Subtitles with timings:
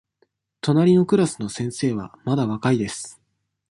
[0.61, 3.21] 隣のクラスの先生はまだ若いです。